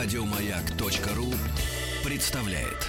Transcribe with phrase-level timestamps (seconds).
[0.00, 1.26] Радиомаяк.ру
[2.08, 2.86] представляет.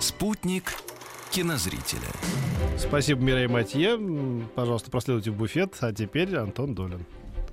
[0.00, 0.72] Спутник
[1.30, 2.00] кинозрителя.
[2.78, 3.98] Спасибо, Мирей Матье.
[4.54, 5.76] Пожалуйста, проследуйте в буфет.
[5.82, 7.04] А теперь Антон Долин.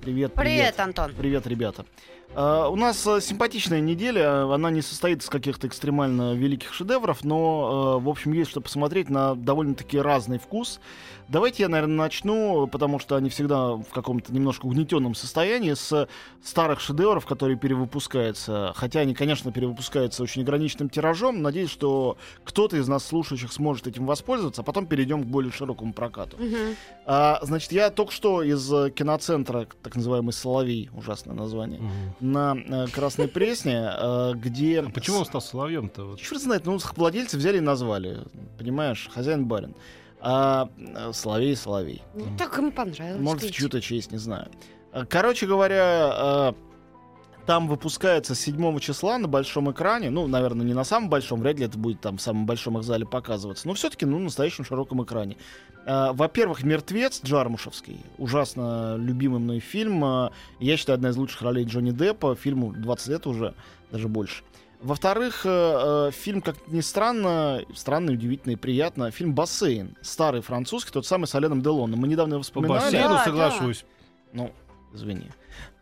[0.02, 1.12] Привет, Привет, Антон.
[1.16, 1.86] Привет, ребята.
[2.34, 4.52] А, у нас а, симпатичная неделя.
[4.52, 9.10] Она не состоит из каких-то экстремально великих шедевров, но, а, в общем, есть что посмотреть
[9.10, 10.80] на довольно-таки разный вкус.
[11.28, 16.08] Давайте я, наверное, начну, потому что они всегда в каком-то немножко угнетенном состоянии, с
[16.42, 18.72] старых шедевров, которые перевыпускаются.
[18.74, 21.42] Хотя они, конечно, перевыпускаются очень ограниченным тиражом.
[21.42, 25.92] Надеюсь, что кто-то из нас, слушающих, сможет этим воспользоваться, а потом перейдем к более широкому
[25.92, 26.36] прокату.
[26.38, 26.76] Мгм.
[27.06, 31.80] А, значит, я только что из э, киноцентра, так называемый Соловей, ужасное название,
[32.20, 34.80] на э, Красной Пресне, э, где...
[34.80, 36.04] А почему он стал соловьем-то?
[36.04, 36.20] Вот?
[36.20, 38.20] Черт знает, ну, владельцы взяли и назвали,
[38.58, 39.74] понимаешь, хозяин-барин.
[40.20, 42.02] А э, Соловей, Соловей.
[42.14, 43.20] Ну, так ему понравилось.
[43.20, 44.48] Может, в чью-то честь, не знаю.
[45.08, 46.52] Короче говоря, э,
[47.46, 50.10] там выпускается 7 числа на большом экране.
[50.10, 52.84] Ну, наверное, не на самом большом, вряд ли это будет там в самом большом их
[52.84, 53.66] зале показываться.
[53.66, 55.36] Но все-таки, ну, на настоящем широком экране.
[55.84, 58.00] Э, Во-первых, «Мертвец» Джармушевский.
[58.18, 60.04] Ужасно любимый мной фильм.
[60.04, 62.34] Э, Я считаю, одна из лучших ролей Джонни Деппа.
[62.34, 63.54] Фильму 20 лет уже,
[63.90, 64.44] даже больше.
[64.80, 70.90] Во-вторых, э, э, фильм, как ни странно, странно, удивительно и приятно, фильм «Бассейн», старый французский,
[70.92, 72.00] тот самый с Оленом Делоном.
[72.00, 72.80] Мы недавно его По вспоминали.
[72.80, 73.84] бассейну Да, соглашусь.
[74.32, 74.50] Ну,
[74.94, 75.26] извини.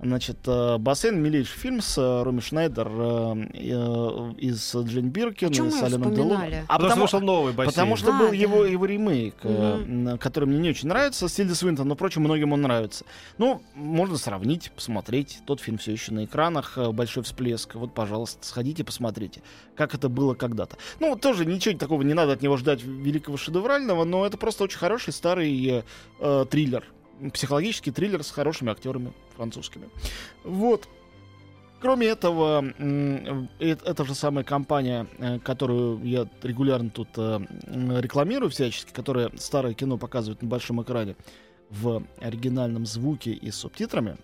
[0.00, 5.68] Значит, э, «Бассейн»— милейший фильм с э, Роми Шнайдер э, э, из Джейн Биркин, Почему
[5.68, 6.14] и с вспоминали?
[6.14, 6.42] Делоном.
[6.68, 7.72] А потому, потому, что новый бассейн.
[7.72, 8.34] потому что А, был да.
[8.34, 12.52] его, его ремейк, м, который мне не очень нравится, с Тильда Свинтон, но, впрочем, многим
[12.52, 13.04] он нравится.
[13.38, 15.38] Ну, можно сравнить, посмотреть.
[15.46, 17.74] Тот фильм все еще на экранах, большой всплеск.
[17.74, 19.42] Вот, пожалуйста, сходите, посмотрите,
[19.76, 20.78] как это было когда-то.
[20.98, 24.78] Ну, тоже ничего такого не надо от него ждать великого шедеврального, но это просто очень
[24.78, 25.84] хороший старый
[26.20, 26.84] э, триллер.
[27.32, 29.88] Психологический триллер с хорошими актерами французскими.
[30.44, 30.88] Вот.
[31.80, 38.92] Кроме этого, э- эта же самая компания, э, которую я регулярно тут э, рекламирую всячески,
[38.92, 41.16] которая старое кино показывает на большом экране
[41.70, 44.16] в оригинальном звуке и с субтитрами,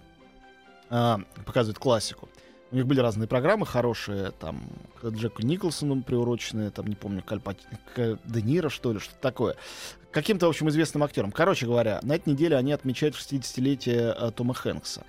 [0.91, 2.29] а, показывает классику.
[2.73, 4.61] У них были разные программы хорошие, там,
[5.01, 7.62] к Джеку Николсону приуроченные, там, не помню, к, Аль Пач-
[7.95, 9.56] к Де Ниро, что ли, что-то такое.
[10.16, 11.31] Каким-то, в общем, известным актером.
[11.31, 15.04] Короче говоря, на этой неделе они отмечают 60-летие э, Тома Хэнкса.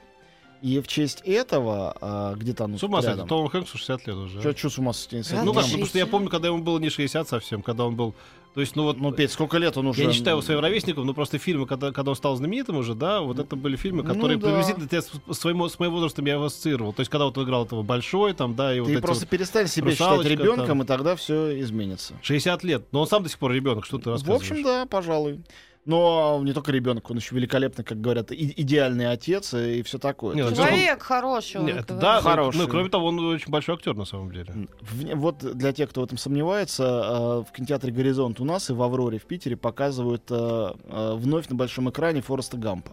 [0.62, 3.26] И в честь этого, а, где-то оно С ума сойти.
[3.26, 4.42] Тому Хэнксу 60 лет уже.
[4.42, 5.16] Чё, чё с ума сойти?
[5.16, 5.44] Ну как, да.
[5.46, 8.16] ну, потому что я помню, когда ему было не 60 совсем, когда он был...
[8.58, 8.98] То есть, ну вот...
[9.00, 10.02] Ну, Петь, сколько лет он уже?
[10.02, 12.96] я не считаю его своим ровесником, но просто фильмы, когда, когда он стал знаменитым уже,
[12.96, 14.48] да, вот это были фильмы, Ну которые да.
[14.48, 15.46] приблизительно тебя с,
[15.78, 16.92] моим возрастом я его ассоциировал.
[16.92, 19.30] То есть, когда вот он играл этого большой, там, да, и вот Ты просто вот
[19.30, 20.82] перестань себя считать ребенком, там.
[20.82, 22.16] и тогда все изменится.
[22.24, 22.88] 60 лет.
[22.92, 24.50] Но он сам до сих пор ребенок, что ты В рассказываешь?
[24.50, 25.44] общем, да, пожалуй.
[25.88, 30.36] Но не только ребенок, он еще великолепный, как говорят, и- идеальный отец и, все такое.
[30.36, 31.58] Ну, есть Человек хороший.
[31.62, 32.02] он Нет, говорит.
[32.02, 32.58] да, Хороший.
[32.58, 34.54] Ну, и кроме того, он очень большой актер на самом деле.
[34.82, 38.74] в- вот для тех, кто в этом сомневается, э, в кинотеатре «Горизонт» у нас и
[38.74, 42.92] в «Авроре» в Питере показывают э, э, вновь на большом экране Фореста Гампа.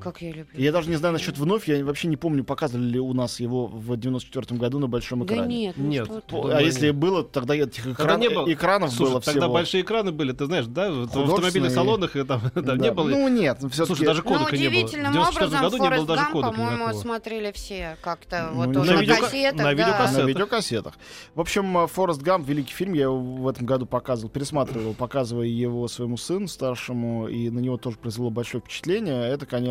[0.00, 0.46] Как я люблю.
[0.58, 3.66] Я даже не знаю насчет вновь, я вообще не помню, показывали ли у нас его
[3.66, 5.56] в 94 году на большом Да экране.
[5.66, 6.06] нет, ну Нет.
[6.06, 6.96] что Думаю, а если нет.
[6.96, 8.52] было, тогда этих Тогда экран- не было.
[8.52, 9.52] экранов Слушай, было тогда всего.
[9.52, 12.76] большие экраны были, ты знаешь, да, в автомобильных салонах и там, там Да.
[12.76, 13.08] не было.
[13.08, 14.70] Ну нет, все Слушай, даже Ну, кодека не было.
[14.70, 17.00] В удивительным 94 образом году не было даже Гамп, кодека по-моему, никакого.
[17.00, 19.56] смотрели все как-то Ну, вот на уже на видеока- кассетах.
[19.58, 19.72] на да.
[19.72, 20.24] видеокассетах.
[20.24, 20.94] На видеокассетах.
[21.36, 25.46] В общем, э, Форест Гамп, великий фильм, я его в этом году показывал, пересматривал, показывая
[25.46, 29.28] его своему сыну старшему, и на него тоже произвело большое впечатление.
[29.28, 29.69] Это, конечно,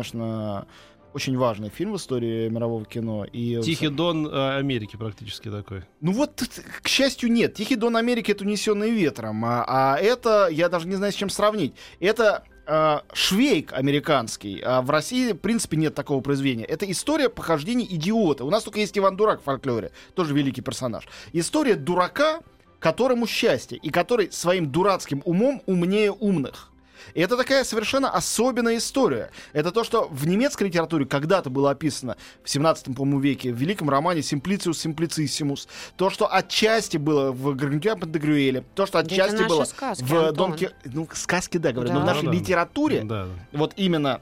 [1.12, 3.24] очень важный фильм в истории мирового кино.
[3.24, 5.82] И Тихий Дон э, Америки практически такой.
[6.00, 6.42] Ну вот,
[6.82, 7.54] к счастью, нет.
[7.54, 9.44] Тихий Дон Америки это унесенный ветром.
[9.44, 11.74] А, а это, я даже не знаю, с чем сравнить.
[11.98, 14.60] Это э, швейк американский.
[14.64, 16.64] А в России, в принципе, нет такого произведения.
[16.64, 18.44] Это история похождений идиота.
[18.44, 19.92] У нас только есть Иван Дурак в фольклоре.
[20.14, 21.08] Тоже великий персонаж.
[21.32, 22.40] История дурака,
[22.78, 23.78] которому счастье.
[23.78, 26.69] И который своим дурацким умом умнее умных.
[27.14, 29.30] И это такая совершенно особенная история.
[29.52, 33.90] Это то, что в немецкой литературе когда-то было описано в 17 по-моему, веке, в великом
[33.90, 35.68] романе «Simplicius Simplicissimus».
[35.96, 40.14] То, что отчасти было в Гаргантюа Пантагрюэле, то, что Да это отчасти было сказки, в
[40.14, 40.34] Антон.
[40.50, 42.14] Дон Ки- Ну, сказки, да, говорю, но в Да.
[42.14, 42.32] нашей да.
[42.32, 43.28] литературе Да.
[43.52, 44.20] вот именно,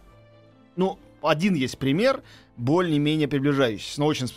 [0.77, 2.23] ну, один есть пример,
[2.59, 4.29] более-менее приближающийся, но очень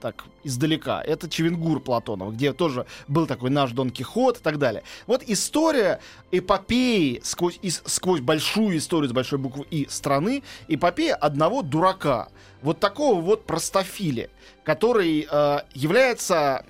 [0.00, 1.02] так издалека.
[1.02, 4.82] Это Чевенгур Платонов, где тоже был такой наш Дон Кихот и так далее.
[5.06, 6.00] Вот история
[6.30, 12.28] эпопеи сквозь, из- сквозь большую историю с большой буквы И страны, эпопея одного дурака.
[12.62, 14.30] Вот такого вот простофиля,
[14.64, 16.64] который э, является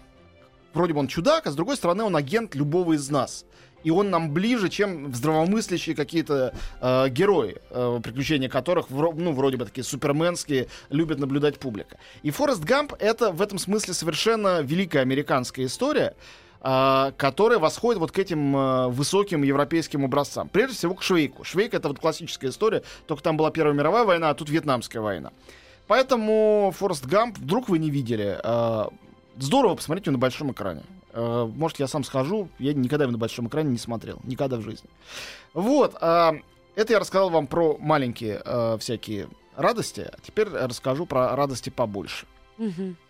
[0.73, 3.45] вроде бы он чудак, а с другой стороны он агент любого из нас.
[3.83, 9.57] И он нам ближе, чем здравомыслящие какие-то э, герои, э, приключения которых, вро- ну, вроде
[9.57, 11.99] бы такие суперменские, любит наблюдать публика.
[12.23, 16.15] И Форест Гамп— это в этом смысле совершенно великая американская история,
[16.61, 20.49] э, которая восходит вот к этим э, высоким европейским образцам.
[20.49, 21.45] Прежде всего к Швейку.
[21.45, 25.33] Швейк— это вот классическая история, только там была Первая мировая война, а тут Вьетнамская война.
[25.87, 28.85] Поэтому Форест Гамп, вдруг вы не видели, э,
[29.39, 30.83] здорово его на большом экране.
[31.13, 34.63] Э, может, я сам схожу, я никогда его на большом экране не смотрел, никогда в
[34.63, 34.89] жизни.
[35.55, 36.33] Вот, э,
[36.77, 42.27] это я рассказал вам про маленькие э, всякие радости, а теперь расскажу про радости побольше.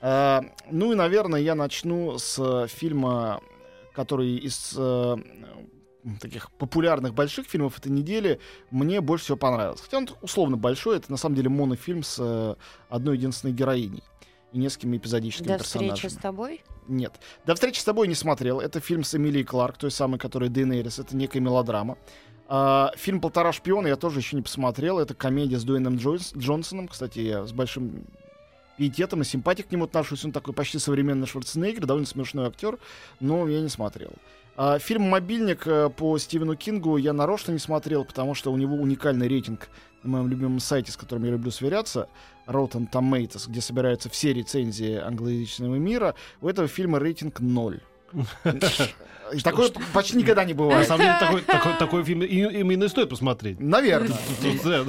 [0.00, 3.40] Э, ну и, наверное, я начну с фильма,
[3.92, 4.78] который из
[6.18, 9.84] таких популярных больших фильмов этой недели мне больше всего понравился.
[9.84, 12.56] Хотя он условно большой, это на самом деле монофильм с
[12.88, 14.02] одной единственной героиней
[14.52, 15.94] и несколькими эпизодическими До персонажами.
[15.94, 16.62] встречи с тобой?
[16.90, 17.20] Нет.
[17.46, 18.60] До встречи с тобой не смотрел.
[18.60, 20.98] Это фильм с Эмилией Кларк, той самой, которая Дейнерис.
[20.98, 21.96] Это некая мелодрама.
[22.48, 24.98] А, фильм «Полтора шпиона» я тоже еще не посмотрел.
[24.98, 26.88] Это комедия с Дуэйном Джойс- Джонсоном.
[26.88, 28.06] Кстати, я с большим
[28.76, 30.24] пиететом и симпатией к нему отношусь.
[30.24, 32.78] Он такой почти современный Шварценеггер, довольно смешной актер,
[33.20, 34.10] но я не смотрел.
[34.56, 38.74] А, фильм «Мобильник» э, по Стивену Кингу я нарочно не смотрел, потому что у него
[38.74, 39.68] уникальный рейтинг
[40.02, 42.08] на моем любимом сайте, с которым я люблю сверяться,
[42.50, 46.14] Rotten Tomatoes, где собираются все рецензии англоязычного мира.
[46.40, 47.80] У этого фильма рейтинг 0.
[49.44, 50.88] Такое почти никогда не На бывает.
[50.88, 53.60] самом деле, такой, такой, такой фильм именно и стоит посмотреть.
[53.60, 54.16] Наверное.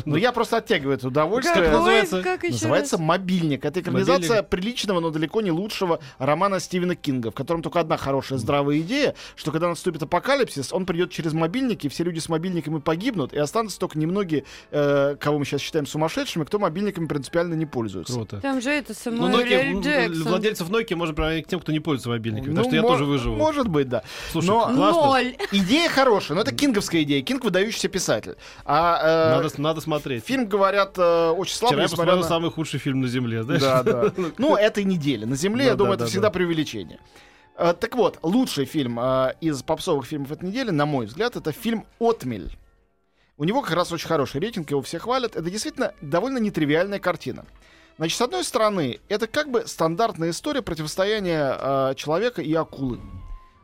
[0.05, 1.63] Но я просто оттягиваю это удовольствие.
[1.65, 2.23] Как называется?
[2.23, 3.05] как Называется раз?
[3.05, 3.63] «Мобильник».
[3.65, 4.47] Это экранизация «Мобильник».
[4.49, 9.13] приличного, но далеко не лучшего романа Стивена Кинга, в котором только одна хорошая здравая идея,
[9.35, 13.79] что когда наступит апокалипсис, он придет через мобильники, все люди с мобильниками погибнут, и останутся
[13.79, 18.13] только немногие, э, кого мы сейчас считаем сумасшедшими, кто мобильниками принципиально не пользуется.
[18.13, 18.39] Круто.
[18.41, 20.23] Там же это Ну, м, Джексон.
[20.23, 22.49] владельцев Nokia можно приравнять к тем, кто не пользуется мобильниками.
[22.53, 23.35] Ну, потому что я тоже выживу.
[23.35, 24.03] Может быть, да.
[24.31, 25.01] Слушай, но- классно.
[25.03, 25.35] Ноль.
[25.51, 27.21] Идея хорошая, но это кинговская идея.
[27.21, 28.35] Кинг выдающийся писатель.
[28.65, 30.25] А э, Надо, надо смотреть.
[30.25, 33.61] фильм, говорят, э, очень слабый, Вчера я посмотрел на- самый худший фильм на Земле, знаешь?
[33.61, 34.13] Да, да.
[34.37, 35.25] Ну, этой недели.
[35.25, 36.31] На Земле, я думаю, это да, всегда да.
[36.31, 36.99] преувеличение.
[37.57, 41.51] Э, Так вот, лучший фильм э, из попсовых фильмов этой недели, на мой взгляд, это
[41.51, 42.57] фильм «Отмель».
[43.37, 45.35] У него как раз очень хороший рейтинг, его все хвалят.
[45.35, 47.43] Это действительно довольно нетривиальная картина.
[47.97, 52.99] Значит, с одной стороны, это как бы стандартная история противостояния э, человека и акулы.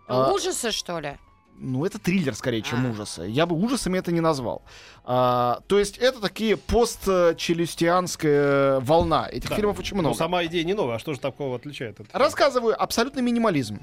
[0.08, 1.18] А, Ужасы, что ли?
[1.60, 2.90] ну, это триллер скорее, чем А.
[2.92, 3.24] ужасы.
[3.28, 4.62] Я бы ужасами это не назвал.
[5.04, 9.28] А, то есть это такие постчелюстианская волна.
[9.32, 9.56] Этих Да.
[9.56, 10.16] фильмов очень Ну, много.
[10.18, 12.00] сама идея не новая, а что же такого отличает?
[12.00, 13.80] от- Рассказываю абсолютный минимализм.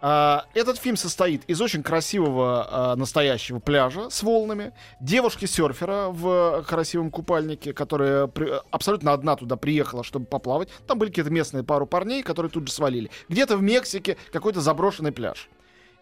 [0.00, 7.10] А, этот фильм состоит из очень красивого а, настоящего пляжа с волнами, девушки-серфера в красивом
[7.10, 8.30] купальнике, которая
[8.70, 10.68] абсолютно одна туда приехала, чтобы поплавать.
[10.86, 13.10] Там были какие-то местные пару парней, которые тут же свалили.
[13.28, 15.48] Где-то в Мексике какой-то заброшенный пляж.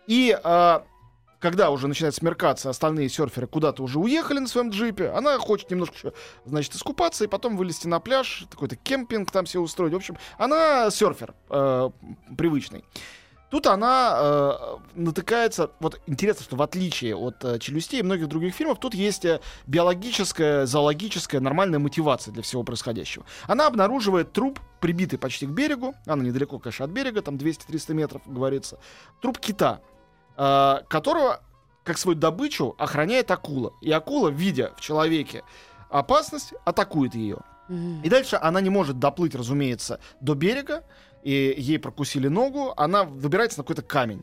[0.06, 0.84] И а,
[1.44, 6.14] когда уже начинает смеркаться, остальные серферы куда-то уже уехали на своем джипе, она хочет немножко
[6.46, 9.92] значит, искупаться и потом вылезти на пляж, какой-то кемпинг там себе устроить.
[9.92, 11.90] В общем, она серфер э,
[12.36, 12.84] привычный.
[13.50, 14.52] Тут она э,
[14.94, 19.24] натыкается, вот интересно, что в отличие от э, «Челюстей» и многих других фильмов, тут есть
[19.24, 23.24] э, биологическая, зоологическая, нормальная мотивация для всего происходящего.
[23.46, 28.22] Она обнаруживает труп, прибитый почти к берегу, она недалеко, конечно, от берега, там 200-300 метров,
[28.26, 28.78] говорится,
[29.20, 29.80] труп кита,
[30.36, 31.40] э, которого,
[31.84, 33.72] как свою добычу, охраняет акула.
[33.82, 35.44] И акула, видя в человеке
[35.90, 37.38] опасность, атакует ее.
[38.02, 40.84] И дальше она не может доплыть, разумеется, до берега,
[41.24, 44.22] и ей прокусили ногу, она выбирается на какой-то камень.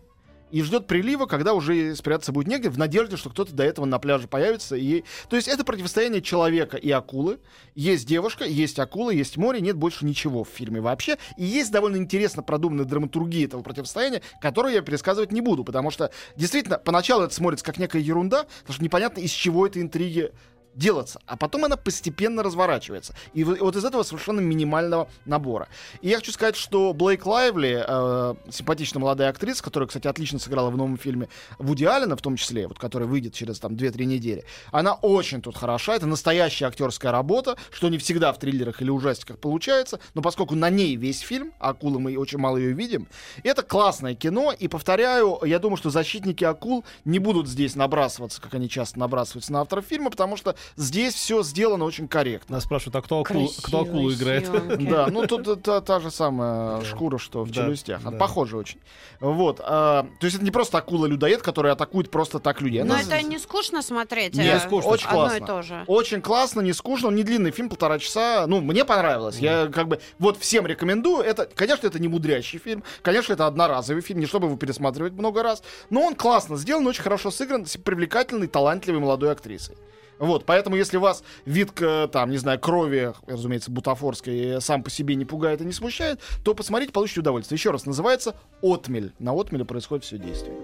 [0.52, 4.00] И ждет прилива, когда уже спрятаться будет негде, в надежде, что кто-то до этого на
[4.00, 4.76] пляже появится.
[4.76, 5.04] И.
[5.30, 7.40] То есть это противостояние человека и акулы.
[7.74, 11.18] Есть девушка, есть акула, есть море, нет больше ничего в фильме вообще.
[11.38, 16.12] И есть довольно интересно продуманная драматургия этого противостояния, которую я пересказывать не буду, потому что
[16.36, 20.32] действительно поначалу это смотрится как некая ерунда, потому что непонятно, из чего этой интриги
[20.76, 23.14] делаться, а потом она постепенно разворачивается.
[23.34, 25.68] И вот из этого совершенно минимального набора.
[26.02, 30.70] И я хочу сказать, что Блейк Лайвли, э, симпатичная молодая актриса, которая, кстати, отлично сыграла
[30.70, 34.46] в новом фильме Вуди Аллена, в том числе, вот, который выйдет через там 2-3 недели,
[34.72, 35.96] она очень тут хороша.
[35.96, 40.70] Это настоящая актерская работа, что не всегда в триллерах или ужастиках получается, но поскольку на
[40.70, 43.08] ней весь фильм, а акулы мы очень мало ее видим,
[43.44, 48.54] это классное кино, и повторяю, я думаю, что защитники акул не будут здесь набрасываться, как
[48.54, 52.56] они часто набрасываются на авторов фильма, потому что здесь все сделано очень корректно.
[52.56, 54.46] Нас спрашивают, а кто акулу, кто акулу играет?
[54.48, 54.90] съемки.
[54.90, 56.86] Да, ну тут это та же самая Да.
[56.86, 58.02] шкура, что в Да, челюстях.
[58.04, 58.12] да.
[58.12, 58.80] Похоже очень.
[59.20, 59.60] Вот.
[59.64, 62.84] а, то есть это не просто акула-людоед, который атакует просто так людей.
[62.84, 64.36] Но Она это не скучно смотреть.
[64.36, 65.44] Не э, скучно, очень Одно классно.
[65.44, 65.84] и то же.
[65.88, 68.46] Очень классно, не скучно, он не длинный фильм, полтора часа.
[68.48, 69.38] Ну, мне понравилось.
[69.38, 71.24] Я как бы вот всем рекомендую.
[71.24, 72.84] Это, конечно, это не мудрящий фильм.
[73.02, 75.62] Конечно, это одноразовый фильм, не чтобы его пересматривать много раз.
[75.90, 79.76] Но он классно сделан, очень хорошо сыгран, с привлекательной, талантливой молодой актрисой.
[80.22, 84.92] Вот, поэтому если вас вид, к, там, не знаю, крови, разумеется, бутафорской, э, сам по
[84.92, 87.58] себе не пугает и не смущает, то посмотрите, получите удовольствие.
[87.58, 89.14] Еще раз, называется «Отмель».
[89.18, 90.56] На «Отмеле» происходит все действие.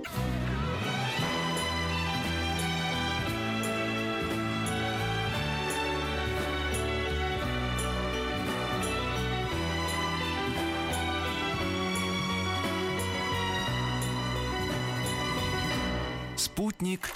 [16.35, 17.09] Спутник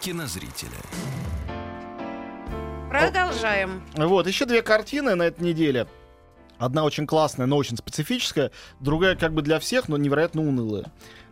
[0.00, 0.70] кинозрителя.
[3.10, 3.82] Продолжаем.
[3.96, 5.88] Вот, еще две картины на этой неделе.
[6.58, 8.52] Одна очень классная, но очень специфическая.
[8.78, 10.84] Другая как бы для всех, но невероятно унылая.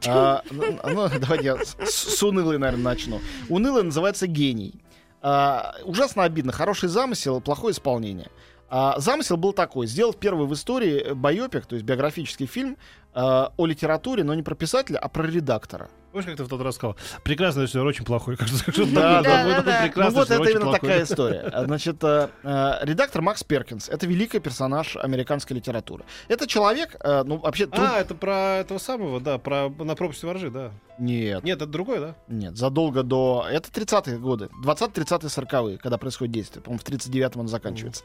[0.04, 3.20] А, ну, ну, давайте я с, с унылой, наверное, начну.
[3.48, 4.82] Унылая называется «Гений».
[5.22, 6.50] А, ужасно обидно.
[6.50, 8.28] Хороший замысел, плохое исполнение.
[8.70, 9.86] А, замысел был такой.
[9.86, 12.76] Сделать первый в истории байопик, то есть биографический фильм
[13.14, 15.88] о литературе, но не про писателя, а про редактора.
[16.12, 16.96] Помнишь, как ты в тот раз сказал?
[17.22, 18.36] Прекрасный режиссер, очень плохой.
[18.92, 19.90] Да, да, да.
[19.94, 21.40] ну вот это именно такая история.
[21.52, 26.04] А, Значит, э, э, редактор Макс Перкинс— это великий персонаж американской литературы.
[26.28, 27.68] Это человек, э, ну вообще...
[27.72, 30.70] А, это про этого самого, да, про на пропасти воржи, да.
[30.98, 32.16] Нет, Нет, это другой, да?
[32.26, 33.46] нет, задолго до...
[33.48, 36.62] Это 30-е годы, 20-30-е, 40-е, когда происходит действие.
[36.62, 38.02] По-моему, в 39-м он заканчивается.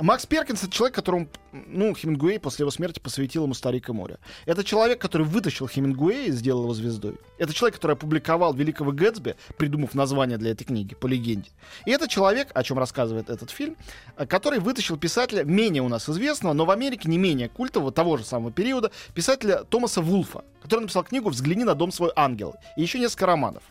[0.00, 4.18] Макс Перкинс— это человек, которому, ну, Хемингуэй после его смерти посвятил ему «Старик и море».
[4.44, 7.16] Это человек, который вытащил Хемингуэя и сделал его звездой.
[7.38, 11.50] Это человек, который опубликовал «Великого Гэтсби», придумав название для этой книги, по легенде.
[11.84, 13.76] И это человек, о чем рассказывает этот фильм,
[14.16, 18.16] э, который вытащил писателя, менее у нас известного, но в Америке не менее культового, того
[18.16, 22.82] же самого периода, писателя Томаса Вулфа, который написал книгу «Взгляни на дом свой ангел» и
[22.82, 23.62] еще несколько романов.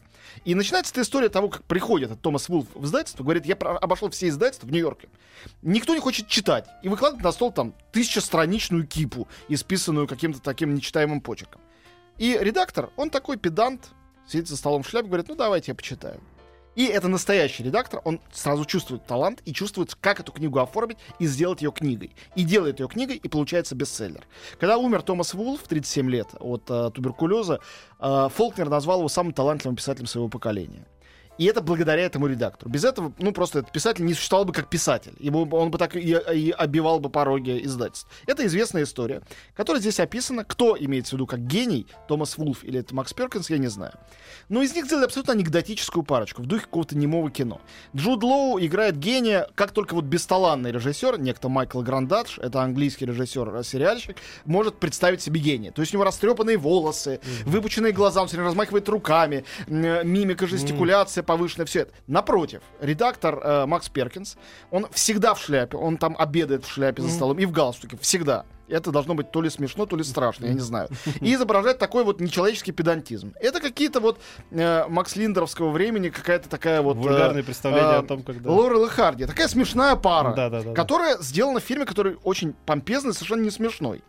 [0.44, 4.10] И начинается эта история того, как приходит этот Томас Вулф в издательство, говорит, я обошел
[4.10, 5.10] все издательства в Нью-Йорке.
[5.62, 6.68] Никто не хочет читать.
[6.84, 11.62] И выкладывает на стол там тысячестраничную кипу, исписанную каким-то таким нечитаемым почерком.
[12.18, 13.90] И редактор, он такой педант,
[14.28, 16.22] сидит за столом в шляпе, говорит, ну давайте я почитаю.
[16.76, 21.26] И это настоящий редактор, он сразу чувствует талант и чувствует, как эту книгу оформить и
[21.26, 22.12] сделать ее книгой.
[22.36, 24.28] И делает ее книгой, и получается бестселлер.
[24.60, 27.60] Когда умер Томас Вулф в 37 лет от э, туберкулеза,
[28.00, 30.86] э, Фолкнер назвал его самым талантливым писателем своего поколения.
[31.38, 32.72] И это благодаря этому редактору.
[32.72, 35.14] Без этого, ну, просто этот писатель не существовал бы как писатель.
[35.20, 38.08] Ему, он бы так и, и обивал бы пороги издательств.
[38.26, 39.22] Это известная история,
[39.56, 40.44] которая здесь описана.
[40.46, 43.94] Кто имеется в виду как гений, Томас Вулф или это Макс Перкинс, я не знаю.
[44.48, 47.60] Но из них сделали абсолютно анекдотическую парочку в духе какого-то немого кино.
[47.96, 54.18] Джуд Лоу играет гения, как только вот бесталанный режиссер, некто Майкл Грандадж, это английский режиссер-сериальщик,
[54.46, 55.72] может представить себе гения.
[55.72, 60.48] То есть у него растрепанные волосы, выпученные глаза, он все время размахивает руками, м, мимика,
[60.48, 61.94] жестикуляция повышенная, все это.
[62.08, 64.38] Напротив, редактор э, Макс Перкинс,
[64.72, 68.46] он всегда в шляпе, он там обедает в шляпе за столом и в галстуке, всегда.
[68.68, 70.90] Это должно быть то ли смешно, то ли страшно, я не знаю.
[71.22, 73.34] И изображает такой вот нечеловеческий педантизм.
[73.40, 74.20] Это какие-то вот
[74.52, 76.98] э, Макс Линдеровского времени, какая-то такая вот...
[76.98, 78.50] э, Вульгарные представления э, о том, когда...
[78.50, 79.26] Лорел и Харди.
[79.26, 84.04] Такая смешная пара, которая сделана в фильме, который очень помпезный, совершенно не смешной.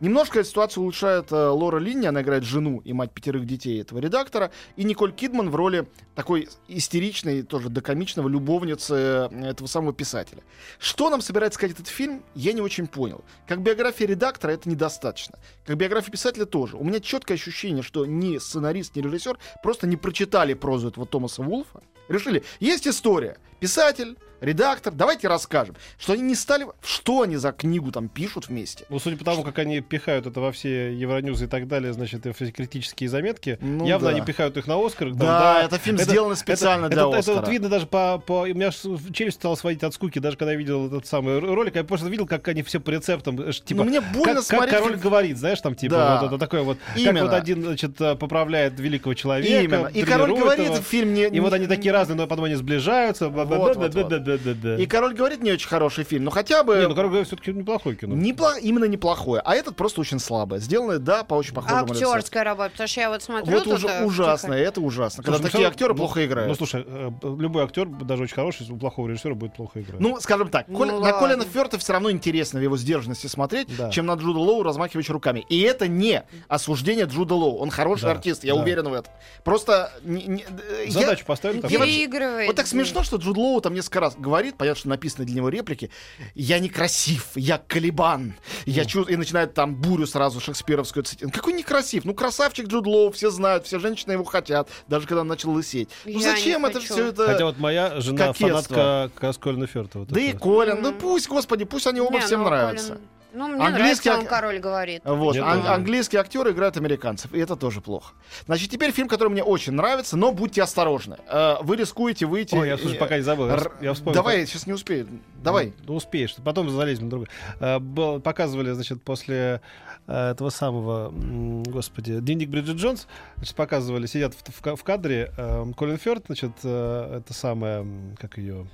[0.00, 4.50] Немножко ситуацию улучшает э, Лора Линни, она играет жену и мать пятерых детей этого редактора,
[4.76, 10.42] и Николь Кидман в роли такой истеричной, тоже докомичного любовницы э, этого самого писателя.
[10.78, 13.24] Что нам собирается сказать этот фильм, я не очень понял.
[13.46, 15.38] Как биография редактора это недостаточно.
[15.66, 16.78] Как биография писателя тоже.
[16.78, 21.42] У меня четкое ощущение, что ни сценарист, ни режиссер просто не прочитали прозу этого Томаса
[21.42, 21.82] Вулфа.
[22.08, 27.92] Решили, есть история, писатель, редактор, давайте расскажем, что они не стали, что они за книгу
[27.92, 28.84] там пишут вместе.
[28.88, 32.26] Ну, судя по тому, как они пихают это во все Евроньюзы и так далее, значит,
[32.34, 34.16] все критические заметки, Ну явно да.
[34.16, 35.08] они пихают их на Оскар.
[35.08, 37.34] там, Да, это фильм сделан специально это, для это, Оскара.
[37.36, 38.42] Это вот видно даже по, по...
[38.42, 38.70] У меня
[39.12, 42.26] челюсть стала сводить от скуки, даже когда я видел этот самый ролик, я просто видел,
[42.26, 45.00] как они все по рецептам, э, типа, Ну, мне больно как, как смотреть король фильм.
[45.00, 46.20] говорит, знаешь, там, типа, Да.
[46.20, 47.24] вот это такое вот, как Именно.
[47.24, 49.86] вот один, значит, э, поправляет великого человека, Именно.
[49.88, 50.76] И король говорит, его.
[50.76, 51.28] фильм не...
[51.28, 53.28] И вот они такие разные, но потом они сближаются.
[53.28, 53.94] Вот, вот, вот.
[54.38, 54.76] Да-да-да.
[54.76, 56.76] И «Король говорит» не очень хороший фильм, но хотя бы...
[56.76, 58.14] Не, ну, короче говоря, все-таки неплохое кино.
[58.14, 59.42] непло- именно неплохое.
[59.44, 60.60] А этот просто очень слабое.
[60.60, 62.10] Сделанное, да, по очень похожему рецепту.
[62.12, 64.58] Актерская работа, потому что я вот смотрю Вот уже ужасно, тихо.
[64.68, 65.22] это ужасно.
[65.22, 66.48] Слушай, Когда ну, такие актеры ну, плохо играют.
[66.48, 70.00] Ну, слушай, э, любой актер, даже очень хороший, у плохого режиссера будет плохо играть.
[70.00, 71.12] Ну, скажем так, Ну Коль- на.
[71.12, 73.90] Колина Фёрта все равно интересно в его сдержанности смотреть, Да.
[73.90, 75.44] чем на Джуда Лоу размахивающий руками.
[75.48, 77.56] И это не осуждение Джуда Лоу.
[77.58, 78.60] Он хороший Да, артист, я да.
[78.62, 79.12] уверен в этом.
[79.44, 79.92] Просто...
[80.02, 82.46] не- не- э, я- Задачу поставили я Переигрывает.
[82.46, 85.48] Вот так смешно, что Джуд Лоу там несколько раз говорит, понятно, что написаны для него
[85.48, 85.90] реплики.
[86.34, 88.34] Я некрасив, я Калибан.
[88.66, 91.34] Я чувствую, и начинает там бурю сразу шекспировскую цитировать.
[91.34, 92.04] Какой некрасив?
[92.04, 95.88] Ну, красавчик Джуд Лоу, все знают, все женщины его хотят, даже когда он начал лысеть.
[96.04, 96.92] Ну, Я зачем это хочу.
[96.92, 97.26] все это?
[97.26, 98.48] Хотя вот моя жена кокетство.
[98.48, 99.68] фанатка как раз Колина
[100.08, 100.32] Да и.
[100.32, 102.94] Колин, ну пусть, господи, пусть они оба Не, всем ну, нравятся.
[102.94, 105.02] Колин- Ну, мне Английский нравится, он король говорит.
[105.04, 108.14] Вот, ан- английские актеры играют американцев, и это тоже плохо.
[108.46, 111.16] Значит, теперь фильм, который мне очень нравится, но будьте осторожны.
[111.28, 112.54] Э, Вы рискуете выйти...
[112.54, 113.48] Ой, я, слушай, пока не забыл.
[113.48, 114.14] Р- я вспомнил.
[114.14, 115.06] Давай, я сейчас не успею.
[115.42, 115.72] Давай.
[115.86, 116.34] Ну, успеешь.
[116.44, 117.24] Потом залезем на.
[117.60, 119.60] Э, показывали, значит, после
[120.06, 123.06] э, этого самого, господи, дневник Бриджит Джонс,
[123.36, 124.42] значит, показывали, сидят в,
[124.74, 125.32] в в кадре
[125.76, 127.86] Колин Фёрд, значит, это самое,
[128.20, 128.66] как ее,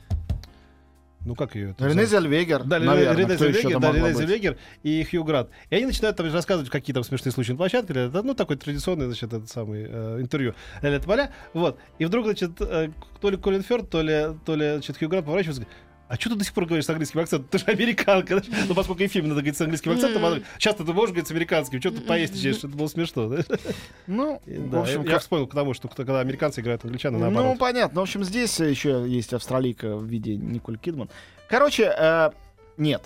[1.26, 1.74] ну, как ее?
[1.78, 4.14] Рене Зельвегер, Да, наверное, Рене Зельвегер, да, Рене?
[4.14, 5.50] Зельвегер и Хью Грант.
[5.70, 7.92] И они начинают там рассказывать, какие там смешные случаи на площадке.
[7.92, 10.54] Это, ну, такой традиционный, значит, этот самый э, интервью.
[10.82, 11.32] Ля-ля Тополя.
[11.52, 11.78] Вот.
[11.98, 12.90] И вдруг, значит, э,
[13.20, 16.16] то ли Колин Фёрд, то ли, то ли значит, Хью Грант поворачивается и говорит, а
[16.16, 17.48] что ты до сих пор говоришь с английским акцентом?
[17.50, 18.36] Ты же американка.
[18.36, 21.28] да?» Ну, поскольку и фильм надо говорить с английским акцентом, говорит, часто ты можешь говорить
[21.28, 23.28] с американским, что ты поясничаешь, это было смешно.
[23.28, 23.42] да?
[24.06, 27.14] Ну, И, в да, общем, я, я вспомнил к тому, что когда американцы играют англичан,
[27.14, 27.58] и Ну, наоборот.
[27.58, 28.00] понятно.
[28.00, 31.08] В общем, здесь еще есть австралийка в виде Николь Кидман.
[31.48, 32.30] Короче, э,
[32.76, 33.02] нет.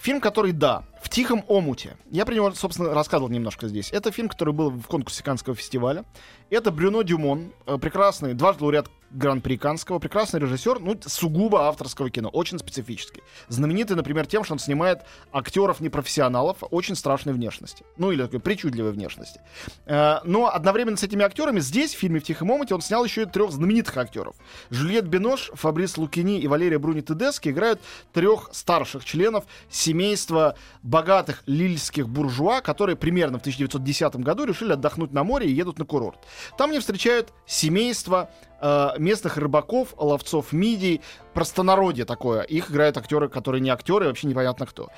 [0.00, 1.96] Фильм, который, да, в тихом омуте.
[2.10, 3.92] Я про него, собственно, рассказывал немножко здесь.
[3.92, 6.04] Это фильм, который был в конкурсе Канского фестиваля.
[6.48, 12.30] Это Брюно Дюмон, э, прекрасный, дважды лауреат Гран-при Канского, прекрасный режиссер, ну, сугубо авторского кино,
[12.30, 13.22] очень специфический.
[13.48, 17.84] Знаменитый, например, тем, что он снимает актеров-непрофессионалов очень страшной внешности.
[17.98, 19.40] Ну, или такой причудливой внешности.
[19.86, 23.22] Э, Но одновременно с этими актерами здесь, в фильме «В тихом омуте», он снял еще
[23.22, 24.34] и трех знаменитых актеров.
[24.70, 27.80] Жюльет Бинош, Фабрис Лукини и Валерия Бруни Тедески играют
[28.12, 30.56] трех старших членов семейства
[30.92, 35.86] богатых лильских буржуа, которые примерно в 1910 году решили отдохнуть на море и едут на
[35.86, 36.18] курорт.
[36.58, 38.30] Там они встречают семейство
[38.60, 41.00] э, местных рыбаков, ловцов мидий,
[41.32, 42.42] простонародье такое.
[42.42, 44.90] Их играют актеры, которые не актеры, вообще непонятно кто.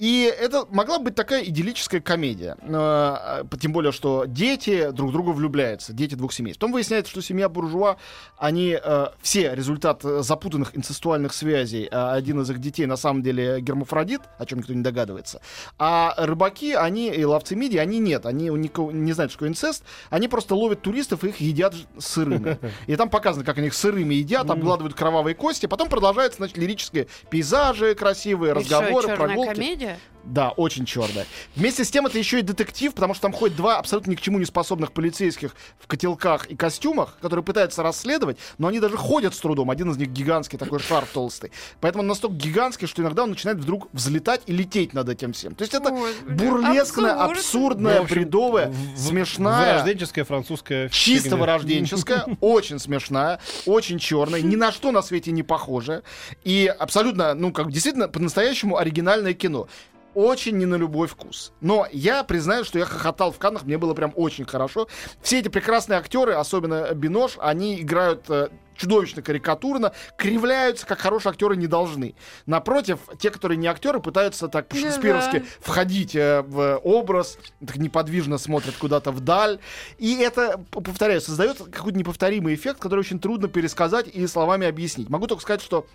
[0.00, 2.56] И это могла быть такая идиллическая комедия.
[2.62, 6.54] Э, э, Тем более, что дети друг в друга влюбляются, дети двух семей.
[6.54, 7.98] Потом выясняется, что семья буржуа,
[8.38, 11.86] они э, все результат запутанных инцестуальных связей.
[11.92, 15.42] А Один из их детей на самом деле гермафродит, о чем никто не догадывается.
[15.78, 18.24] А рыбаки, они и ловцы мидий, они нет.
[18.24, 19.84] Они у никого не знают, что такое инцест.
[20.08, 22.58] Они просто ловят туристов и их едят сырыми.
[22.86, 25.66] И там показано, как они их сырыми едят, обгладывают кровавые кости.
[25.66, 29.54] Потом продолжаются, значит, лирические пейзажи красивые, разговоры, прогулки.
[29.54, 29.89] комедия?
[29.90, 29.98] Yeah.
[30.24, 31.26] Да, очень черная.
[31.56, 34.20] Вместе с тем это еще и детектив, потому что там ходят два абсолютно ни к
[34.20, 39.34] чему не способных полицейских в котелках и костюмах, которые пытаются расследовать, но они даже ходят
[39.34, 39.70] с трудом.
[39.70, 41.52] Один из них гигантский, такой шар толстый.
[41.80, 45.54] Поэтому он настолько гигантский, что иногда он начинает вдруг взлетать и лететь над этим всем.
[45.54, 47.38] То есть это Господи, бурлескная, абсурд.
[47.38, 49.72] абсурдная, Ну, общем, бредовая, в- смешная.
[49.72, 56.02] Вырожденческая французская Чисто вырожденческая, очень смешная, очень черная, ни на что на свете не похожая.
[56.44, 59.68] И абсолютно, ну, как действительно, по-настоящему оригинальное кино.
[60.14, 61.52] Очень не на любой вкус.
[61.60, 64.88] Но я признаю, что я хохотал в Каннах, мне было прям очень хорошо.
[65.22, 68.48] Все эти прекрасные актеры, особенно Бинош, они играют э,
[68.80, 72.14] чудовищно карикатурно, кривляются, как хорошие актеры не должны.
[72.46, 75.44] Напротив, те, которые не актеры, пытаются так по-шекспировски да.
[75.60, 79.60] входить э, в образ, так неподвижно смотрят куда-то вдаль.
[79.98, 85.10] И это, повторяю, создает какой-то неповторимый эффект, который очень трудно пересказать и словами объяснить.
[85.10, 85.86] Могу только сказать, что,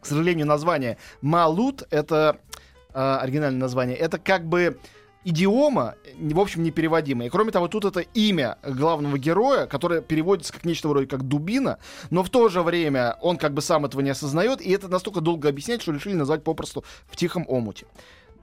[0.00, 2.38] к сожалению, название «Малут»— это
[2.94, 4.78] э, оригинальное название, это как бы
[5.24, 7.28] идиома, в общем, непереводимая.
[7.28, 11.78] И кроме того, тут это имя главного героя, которое переводится как нечто вроде как дубина,
[12.10, 15.20] но в то же время он как бы сам этого не осознает, и это настолько
[15.20, 17.86] долго объяснять, что решили назвать попросту в тихом омуте.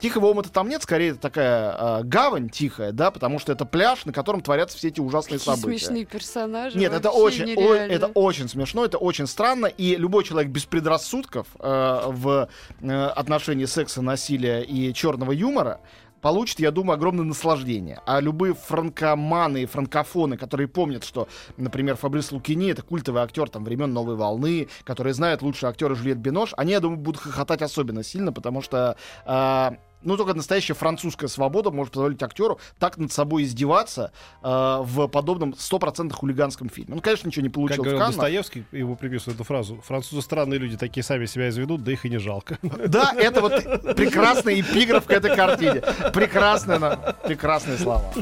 [0.00, 4.04] Тихого омута там нет, скорее это такая э, гавань тихая, да, потому что это пляж,
[4.06, 5.84] на котором творятся все эти ужасные Какие события.
[5.84, 6.78] смешные персонажи.
[6.78, 11.46] Нет, это очень, о- это очень смешно, это очень странно, и любой человек без предрассудков
[11.58, 12.48] э, в
[12.80, 15.80] э, отношении секса, насилия и черного юмора
[16.20, 18.00] получит, я думаю, огромное наслаждение.
[18.06, 23.64] А любые франкоманы и франкофоны, которые помнят, что, например, Фабрис Лукини— это культовый актер там,
[23.64, 28.02] времен Новой Волны, которые знают лучшие актеры Жюльет Бинош, они, я думаю, будут хохотать особенно
[28.02, 29.70] сильно, потому что э,
[30.02, 35.54] ну, только настоящая французская свобода может позволить актеру так над собой издеваться э, в подобном
[35.56, 36.94] стопроцентно хулиганском фильме.
[36.94, 38.16] Он, конечно, ничего не Как получил в говорил Каннах.
[38.16, 39.80] Достоевский, ему приписывают эту фразу.
[39.86, 42.58] Французы странные люди, такие сами себя изведут, да их и не жалко.
[42.88, 43.52] Да, это вот
[43.96, 45.82] прекрасный эпиграф к этой картине.
[46.12, 48.12] Прекрасные, на- прекрасные слова.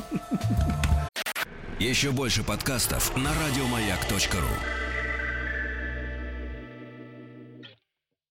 [1.78, 4.87] Еще больше подкастов на радиомаяк.ру.